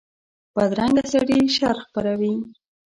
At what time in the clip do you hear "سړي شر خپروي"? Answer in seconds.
1.11-2.33